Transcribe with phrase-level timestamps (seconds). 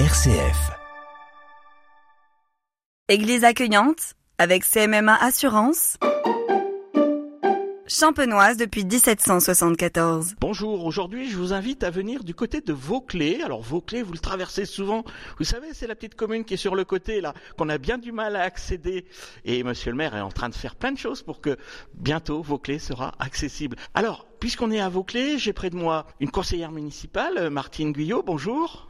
[0.00, 0.72] RCF.
[3.08, 5.98] Église accueillante avec CMMA Assurance.
[7.86, 10.34] Champenoise depuis 1774.
[10.40, 13.40] Bonjour, aujourd'hui je vous invite à venir du côté de Vauclé.
[13.44, 15.04] Alors Vauclé, vous le traversez souvent.
[15.38, 17.96] Vous savez, c'est la petite commune qui est sur le côté là, qu'on a bien
[17.96, 19.04] du mal à accéder.
[19.44, 21.56] Et monsieur le maire est en train de faire plein de choses pour que
[21.94, 23.76] bientôt Vauclé sera accessible.
[23.94, 28.24] Alors, puisqu'on est à Vauclé, j'ai près de moi une conseillère municipale, Martine Guyot.
[28.24, 28.88] Bonjour.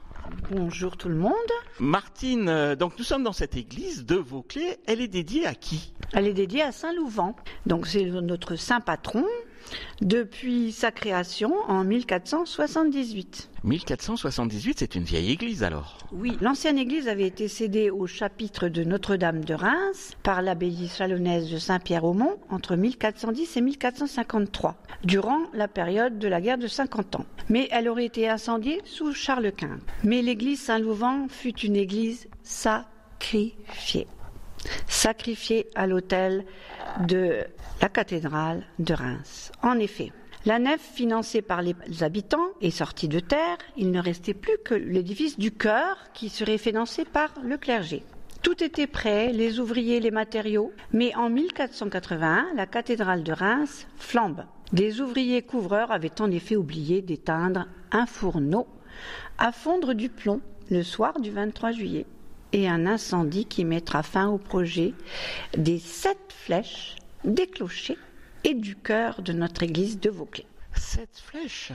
[0.50, 1.33] Bonjour tout le monde.
[1.80, 4.78] Martine, euh, donc nous sommes dans cette église de Vauclé.
[4.87, 5.92] Elle est dédiée à qui?
[6.12, 7.34] Elle est dédiée à Saint Louvent.
[7.66, 9.24] Donc c'est notre saint patron
[10.00, 13.50] depuis sa création en 1478.
[13.64, 15.98] 1478, c'est une vieille église alors.
[16.12, 21.50] Oui, l'ancienne église avait été cédée au chapitre de Notre-Dame de Reims par l'abbaye chalonnaise
[21.50, 27.27] de Saint-Pierre-au-Mont entre 1410 et 1453, durant la période de la guerre de 50 ans.
[27.48, 29.78] Mais elle aurait été incendiée sous Charles Quint.
[30.02, 34.06] Mais l'église Saint-Louvent fut une église sacrifiée.
[34.86, 36.44] Sacrifiée à l'autel
[37.00, 37.45] de
[37.81, 39.53] la cathédrale de Reims.
[39.62, 40.12] En effet,
[40.47, 43.56] la nef financée par les habitants est sortie de terre.
[43.77, 48.03] Il ne restait plus que l'édifice du chœur qui serait financé par le clergé.
[48.42, 54.45] Tout était prêt, les ouvriers, les matériaux, mais en 1481, la cathédrale de Reims flambe.
[54.73, 58.67] Des ouvriers couvreurs avaient en effet oublié d'éteindre un fourneau
[59.39, 62.06] à fondre du plomb le soir du 23 juillet
[62.55, 64.94] et un incendie qui mettra fin au projet
[65.58, 67.98] des sept flèches, des clochers
[68.44, 70.46] et du cœur de notre église de Vauclé.
[70.77, 71.72] Sept flèches?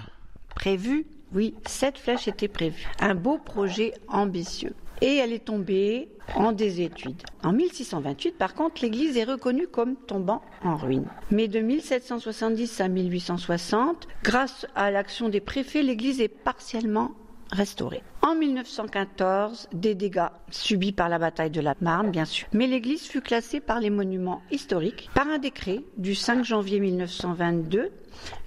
[0.55, 2.87] Prévu, oui, sept flèches étaient prévues.
[3.01, 4.73] Un beau projet ambitieux.
[5.01, 7.21] Et elle est tombée en désétude.
[7.43, 11.07] En 1628, par contre, l'église est reconnue comme tombant en ruine.
[11.29, 17.11] Mais de 1770 à 1860, grâce à l'action des préfets, l'église est partiellement
[17.51, 18.03] restaurée.
[18.21, 22.47] En 1914, des dégâts subis par la bataille de la Marne, bien sûr.
[22.53, 27.91] Mais l'église fut classée par les monuments historiques par un décret du 5 janvier 1922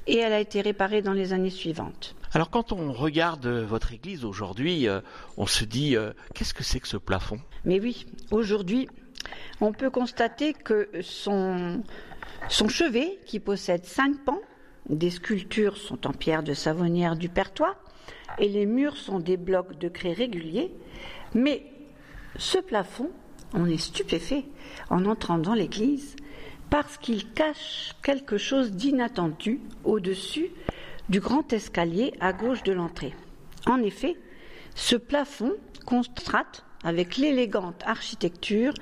[0.07, 2.15] et elle a été réparée dans les années suivantes.
[2.33, 5.01] Alors quand on regarde votre église aujourd'hui, euh,
[5.37, 7.39] on se dit euh, qu'est-ce que c'est que ce plafond?
[7.65, 8.89] Mais oui, aujourd'hui,
[9.61, 11.83] on peut constater que son,
[12.49, 14.41] son chevet, qui possède cinq pans,
[14.89, 17.77] des sculptures sont en pierre de savonnière du Pertois,
[18.39, 20.73] et les murs sont des blocs de craie réguliers,
[21.35, 21.65] mais
[22.37, 23.11] ce plafond,
[23.55, 24.45] on est stupéfait
[24.91, 26.17] en entrant dans l'église
[26.71, 30.51] parce qu'il cache quelque chose d'inattendu au-dessus
[31.11, 33.15] du grand escalier à gauche de l'entrée.
[33.67, 34.17] En effet,
[34.75, 35.53] ce plafond
[35.85, 38.73] contraste avec l'élégante architecture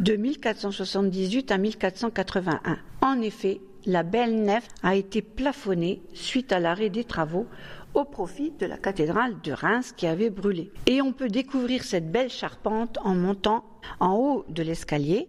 [0.00, 2.78] de 1478 à 1481.
[3.00, 7.46] En effet, la belle nef a été plafonnée suite à l'arrêt des travaux
[7.96, 10.70] au profit de la cathédrale de Reims qui avait brûlé.
[10.86, 13.64] Et on peut découvrir cette belle charpente en montant
[14.00, 15.28] en haut de l'escalier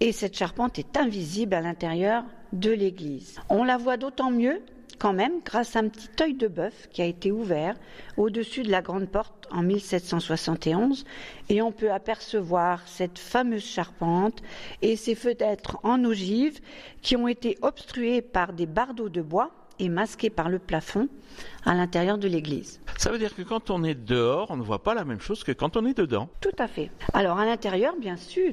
[0.00, 2.24] et cette charpente est invisible à l'intérieur
[2.54, 3.38] de l'église.
[3.50, 4.62] On la voit d'autant mieux
[4.98, 7.74] quand même grâce à un petit œil de bœuf qui a été ouvert
[8.16, 11.04] au-dessus de la grande porte en 1771
[11.50, 14.42] et on peut apercevoir cette fameuse charpente
[14.80, 16.60] et ses fenêtres en ogive
[17.02, 21.08] qui ont été obstruées par des bardeaux de bois et masqués par le plafond
[21.64, 22.80] à l'intérieur de l'église.
[22.98, 25.42] Ça veut dire que quand on est dehors, on ne voit pas la même chose
[25.42, 26.28] que quand on est dedans.
[26.40, 26.90] Tout à fait.
[27.14, 28.52] Alors à l'intérieur, bien sûr,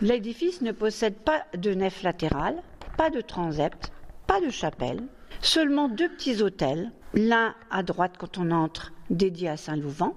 [0.00, 2.62] l'édifice ne possède pas de nef latérale,
[2.96, 3.92] pas de transept,
[4.26, 5.02] pas de chapelle,
[5.40, 10.14] seulement deux petits hôtels, l'un à droite quand on entre, dédié à Saint-Louvent,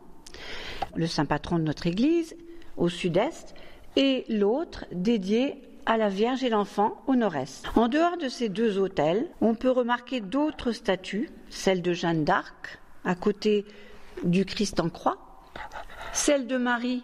[0.96, 2.36] le saint patron de notre église,
[2.78, 3.56] au sud-est,
[3.96, 7.66] et l'autre dédié à la Vierge et l'Enfant au nord-est.
[7.76, 12.80] En dehors de ces deux hôtels, on peut remarquer d'autres statues, celle de Jeanne d'Arc,
[13.04, 13.66] à côté
[14.24, 15.18] du Christ en croix,
[16.14, 17.04] celle de Marie,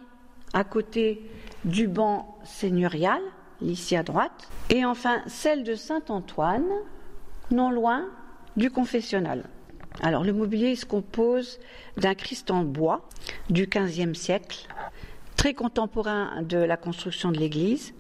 [0.54, 1.30] à côté
[1.64, 3.22] du banc seigneurial,
[3.62, 6.68] ici à droite, et enfin celle de Saint Antoine,
[7.52, 8.06] non loin
[8.58, 9.44] du confessionnal.
[10.02, 11.60] Alors le mobilier se compose
[11.98, 13.08] d'un Christ en bois
[13.50, 14.68] du XVe siècle,
[15.36, 17.94] très contemporain de la construction de l'église,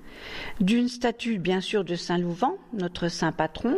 [0.60, 3.75] d'une statue bien sûr de Saint Louvent, notre saint patron,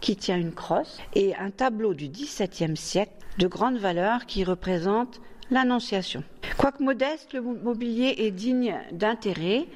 [0.00, 5.20] qui tient une crosse, et un tableau du XVIIe siècle de grande valeur qui représente
[5.50, 6.24] l'Annonciation.
[6.56, 9.66] Quoique modeste, le mobilier est digne d'intérêt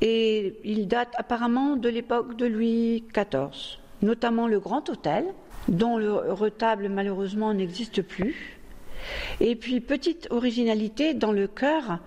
[0.00, 5.26] et il date apparemment de l'époque de Louis XIV, notamment le Grand Hôtel,
[5.68, 8.58] dont le retable malheureusement n'existe plus.
[9.40, 11.98] Et puis, petite originalité, dans le chœur,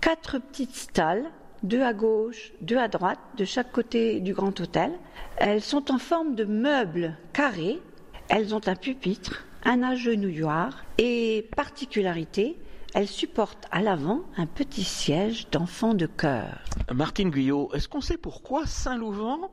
[0.00, 1.30] quatre petites stalles
[1.62, 4.92] deux à gauche, deux à droite, de chaque côté du grand hôtel.
[5.36, 7.80] Elles sont en forme de meubles carrés.
[8.28, 12.56] Elles ont un pupitre, un agenouilloir et particularité,
[12.94, 16.64] Elle supporte à l'avant un petit siège d'enfant de chœur.
[16.94, 19.50] Martine Guyot, est-ce qu'on sait pourquoi Saint-Louvent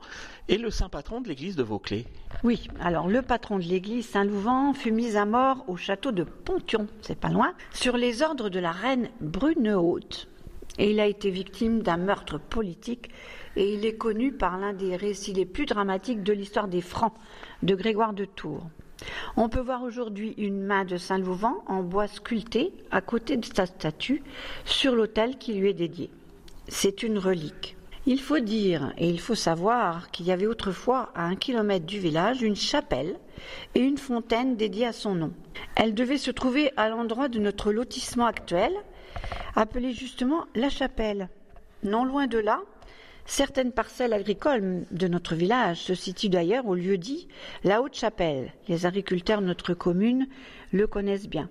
[0.48, 2.06] est le saint patron de l'église de Vauclé
[2.46, 6.88] Oui, alors le patron de l'église Saint-Louvent fut mis à mort au château de Pontion,
[7.02, 10.30] c'est pas loin, sur les ordres de la reine Brunehaute.
[10.78, 13.10] Et il a été victime d'un meurtre politique
[13.56, 17.14] et il est connu par l'un des récits les plus dramatiques de l'histoire des Francs
[17.62, 18.68] de Grégoire de Tours.
[19.36, 23.66] On peut voir aujourd'hui une main de Saint-Louvent en bois sculpté à côté de sa
[23.66, 24.24] statue
[24.66, 26.10] sur l'autel qui lui est dédié.
[26.68, 27.76] C'est une relique.
[28.06, 32.00] Il faut dire et il faut savoir qu'il y avait autrefois à un kilomètre du
[32.00, 33.18] village une chapelle
[33.76, 35.32] et une fontaine dédiée à son nom.
[35.76, 38.74] Elle devait se trouver à l'endroit de notre lotissement actuel,
[39.56, 41.30] appelé justement la chapelle.
[41.84, 42.62] Non loin de là,
[43.26, 47.28] Certaines parcelles agricoles de notre village se situent d'ailleurs au lieu dit
[47.64, 48.52] la Haute-Chapelle.
[48.68, 50.28] Les agriculteurs de notre commune
[50.74, 51.50] le connaissent bien.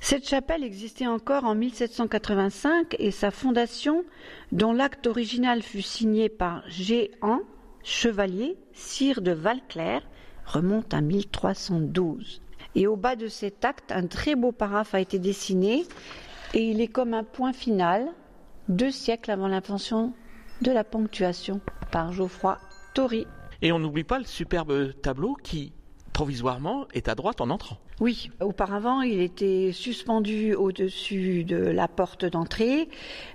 [0.00, 4.04] Cette chapelle existait encore en 1785 et sa fondation,
[4.52, 7.40] dont l'acte original fut signé par Géant,
[7.82, 10.02] chevalier, sire de Valclair,
[10.44, 12.42] remonte à 1312.
[12.74, 15.86] Et au bas de cet acte, un très beau paraphe a été dessiné
[16.54, 18.06] et il est comme un point final,
[18.68, 20.12] deux siècles avant l'invention
[20.62, 21.60] de la ponctuation
[21.90, 22.58] par Geoffroy
[22.94, 23.26] Tory.
[23.62, 25.72] Et on n'oublie pas le superbe tableau qui,
[26.12, 27.78] provisoirement, est à droite en entrant.
[27.98, 32.90] Oui, auparavant, il était suspendu au-dessus de la porte d'entrée,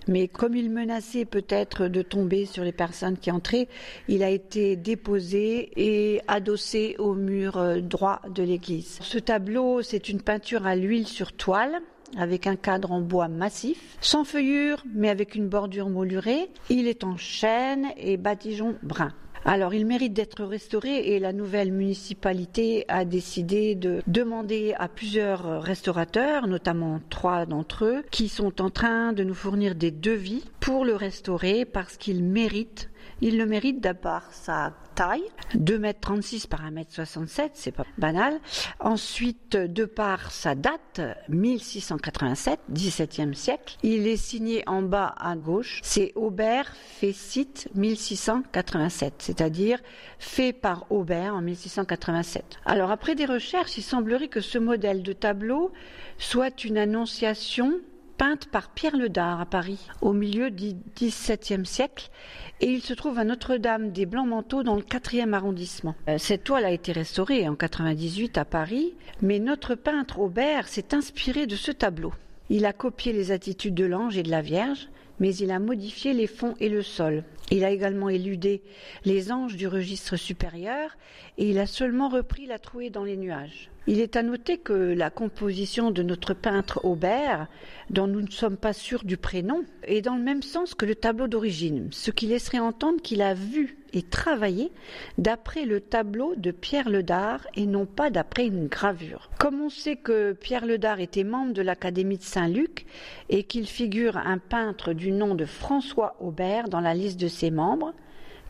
[0.08, 3.68] mais comme il menaçait peut-être de tomber sur les personnes qui entraient,
[4.08, 9.00] il a été déposé et adossé au mur euh, droit de l'église.
[9.02, 11.82] Ce tableau, c'est une peinture à l'huile sur toile
[12.18, 16.50] avec un cadre en bois massif, sans feuillure mais avec une bordure moulurée.
[16.70, 19.14] Il est en chêne et badigeon brun.
[19.44, 25.64] Alors, il mérite d'être restauré et la nouvelle municipalité a décidé de demander à plusieurs
[25.64, 30.86] restaurateurs, notamment trois d'entre eux, qui sont en train de nous fournir des devis pour
[30.86, 32.91] le restaurer parce qu'il mérite
[33.22, 35.24] il le mérite d'abord sa taille,
[35.56, 38.40] 2,36 m par 1,67 m, c'est pas banal.
[38.80, 43.78] Ensuite, de par sa date, 1687, 17e siècle.
[43.84, 49.80] Il est signé en bas à gauche, c'est Aubert Fécite 1687, c'est-à-dire
[50.20, 52.44] fait par Aubert en 1687.
[52.66, 55.72] Alors après des recherches, il semblerait que ce modèle de tableau
[56.18, 57.80] soit une annonciation
[58.22, 62.12] peinte par Pierre Le Dard à Paris au milieu du XVIIe siècle
[62.60, 65.96] et il se trouve à Notre-Dame des Blancs-Manteaux dans le 4e arrondissement.
[66.08, 70.94] Euh, cette toile a été restaurée en 98 à Paris, mais notre peintre Aubert s'est
[70.94, 72.14] inspiré de ce tableau.
[72.52, 74.90] Il a copié les attitudes de l'ange et de la Vierge,
[75.20, 77.24] mais il a modifié les fonds et le sol.
[77.52, 78.64] Il a également éludé
[79.04, 80.96] les anges du registre supérieur
[81.38, 83.70] et il a seulement repris la trouée dans les nuages.
[83.88, 87.48] Il est à noter que la composition de notre peintre Aubert,
[87.90, 90.94] dont nous ne sommes pas sûrs du prénom, est dans le même sens que le
[90.94, 94.72] tableau d'origine, ce qui laisserait entendre qu'il a vu et travaillé
[95.18, 99.30] d'après le tableau de Pierre Ledard et non pas d'après une gravure.
[99.40, 102.86] Comme on sait que Pierre Ledard était membre de l'Académie de Saint-Luc
[103.30, 107.52] et qu'il figure un peintre du nom de François Aubert dans la liste de ses
[107.52, 107.94] membres,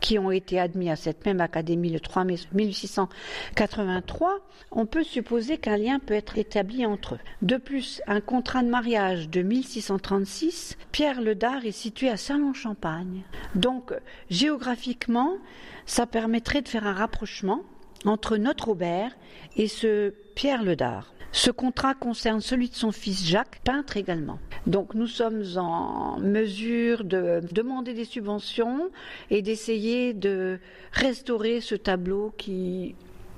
[0.02, 4.40] qui ont été admis à cette même académie le 3 mai 1683,
[4.72, 7.20] on peut supposer qu'un lien peut être établi entre eux.
[7.42, 13.22] De plus, un contrat de mariage de 1636, Pierre le Dard est situé à Saint-Lon-Champagne.
[13.56, 13.94] Donc,
[14.30, 15.38] géographiquement,
[15.86, 17.62] ça permettrait de faire un rapprochement
[18.04, 19.16] entre notre Aubert
[19.56, 21.14] et ce Pierre le Dard.
[21.32, 24.40] Ce contrat concerne celui de son fils Jacques, peintre également.
[24.68, 28.90] Donc nous sommes en mesure de demander des subventions
[29.30, 30.60] et d'essayer de
[30.92, 32.96] restaurer ce tableau qui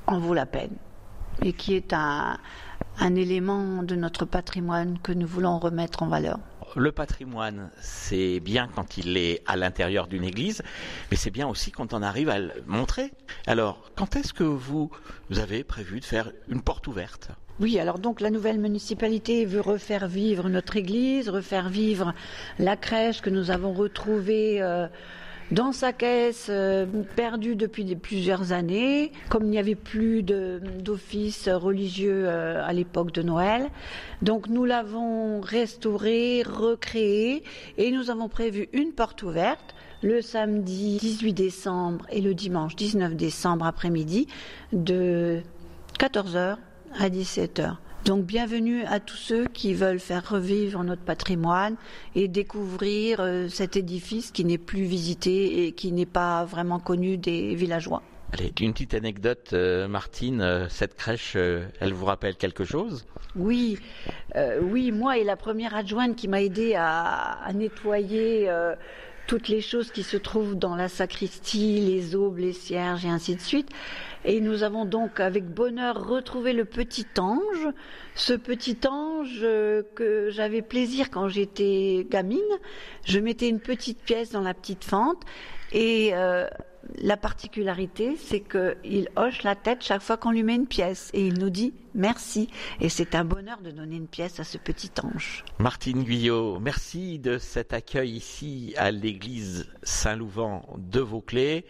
[0.08, 0.76] en vaut la peine
[1.44, 2.38] et qui est un,
[3.16, 6.40] élément de notre patrimoine que nous voulons remettre en valeur
[6.80, 10.62] le patrimoine, c'est bien quand il est à l'intérieur d'une église,
[11.12, 13.12] mais c'est bien aussi quand on arrive à le montrer.
[13.48, 14.92] Alors, quand est-ce que vous,
[15.36, 17.30] avez prévu de faire une porte ouverte?
[17.60, 22.14] Oui, alors donc la nouvelle municipalité veut refaire vivre notre église, refaire vivre
[22.58, 24.88] la crèche que nous avons retrouvée euh,
[25.54, 32.24] dans sa caisse, euh, perdue depuis plusieurs années, comme il n'y avait plus d'office religieux
[32.26, 33.70] euh, à l'époque de Noël.
[34.24, 37.44] Donc nous l'avons restaurée, recréée,
[37.78, 43.16] et nous avons prévu une porte ouverte le samedi 18 décembre et le dimanche 19
[43.16, 44.28] décembre après-midi
[44.74, 45.42] de
[46.00, 46.58] 14h
[47.00, 47.76] à 17h.
[48.06, 51.78] Donc bienvenue à tous ceux qui veulent faire revivre notre patrimoine
[52.16, 57.16] et découvrir euh, cet édifice qui n'est plus visité et qui n'est pas vraiment connu
[57.16, 58.02] des villageois.
[58.34, 60.42] Allez, une petite anecdote, euh, Martine.
[60.42, 63.06] euh, cette crèche, euh, elle vous rappelle quelque chose?
[63.38, 63.80] Oui,
[64.36, 68.76] euh, oui, moi et la première adjointe qui m'a aidé à, à nettoyer euh,
[69.28, 73.36] toutes les choses qui se trouvent dans la sacristie, les aubes, les cierges et ainsi
[73.36, 73.70] de suite.
[74.26, 77.68] Et nous avons donc avec bonheur retrouvé le petit ange,
[78.16, 82.40] ce petit ange euh, que j'avais plaisir quand j'étais gamine.
[83.06, 85.22] Je mettais une petite pièce dans la petite fente
[85.74, 86.48] et euh,
[86.96, 91.26] la particularité, c'est qu'il hoche la tête chaque fois qu'on lui met une pièce et
[91.26, 92.50] il nous dit merci.
[92.80, 95.44] Et c'est un bonheur de donner une pièce à ce petit ange.
[95.60, 101.66] Martine Guyot, merci de cet accueil ici à l'église Saint-Louvent de Vauclé.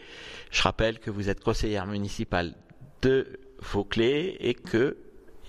[0.52, 2.56] Je rappelle que vous êtes conseillère municipale
[3.02, 4.98] de Vauclé et que,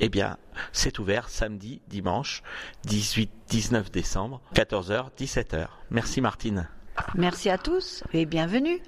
[0.01, 0.39] eh bien,
[0.73, 2.43] c'est ouvert samedi, dimanche,
[2.87, 5.69] 18-19 décembre, 14h, 17h.
[5.91, 6.69] Merci Martine.
[7.15, 8.81] Merci à tous et bienvenue.